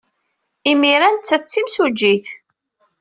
[0.71, 2.25] Imir-a, nettat d timsujjit.